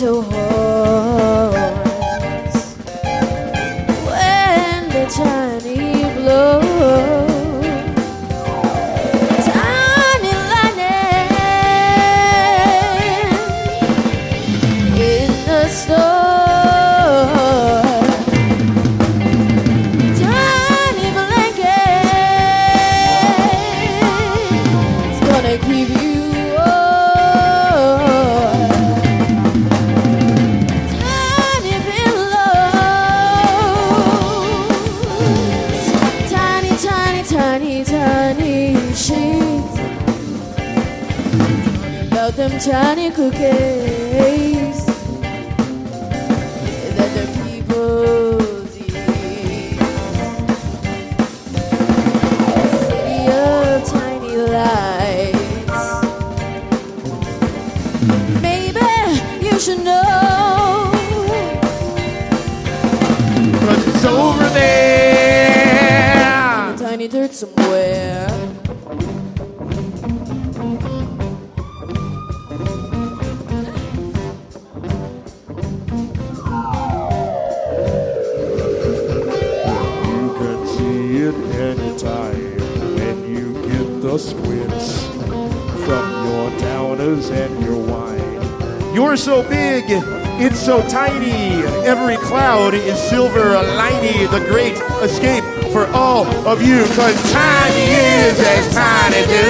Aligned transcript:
tiny 0.00 0.08
auto 0.08 0.49
tiny, 37.30 37.84
tiny, 37.84 38.74
sheets. 38.92 39.78
About 42.10 42.34
them 42.34 42.58
tiny 42.58 43.12
cookies 43.12 44.89
there. 67.10 67.32
Somewhere. 67.32 68.28
You 80.06 80.26
can 80.38 80.66
see 80.66 81.16
it 81.18 81.34
anytime 81.58 82.58
when 82.96 83.16
you 83.28 83.54
get 83.68 84.02
the 84.02 84.18
squints 84.18 85.04
from 85.84 86.26
your 86.26 86.50
downers 86.60 87.30
and 87.30 87.64
your. 87.64 87.89
You're 88.92 89.16
so 89.16 89.42
big, 89.48 89.84
it's 90.42 90.58
so 90.58 90.82
tiny. 90.88 91.62
Every 91.86 92.16
cloud 92.16 92.74
is 92.74 92.98
silver 92.98 93.54
liney, 93.78 94.28
the 94.28 94.40
great 94.50 94.76
escape 95.00 95.44
for 95.72 95.86
all 95.94 96.26
of 96.44 96.60
you. 96.60 96.84
Cause 96.96 97.32
tiny 97.32 97.86
is 98.26 98.40
as 98.40 98.74
tiny 98.74 99.26
do, 99.26 99.46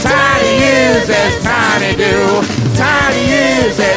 tiny 0.00 0.56
is 0.64 1.10
as 1.10 1.42
tiny 1.42 1.96
do, 1.96 2.40
tiny 2.76 3.24
is 3.28 3.78
as 3.78 3.87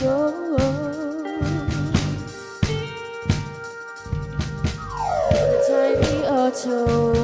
go? 0.00 0.56
Tiny 5.66 6.26
auto 6.26 7.19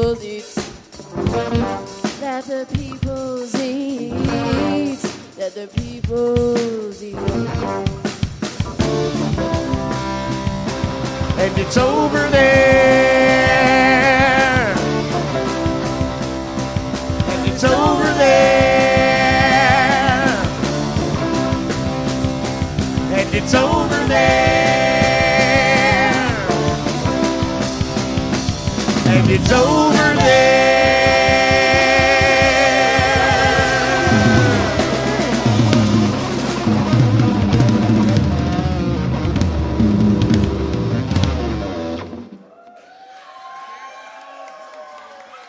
That 0.00 0.16
the 0.16 0.16
peoples 0.22 1.04
eat. 1.04 1.60
That 2.20 2.44
the 2.46 2.66
peoples 2.66 3.54
eat. 3.54 5.02
That 5.36 5.52
the 5.54 5.66
peoples 5.66 7.02
eat. 7.02 7.16
And 11.38 11.58
it's 11.58 11.76
over 11.76 12.28
there. 12.30 12.89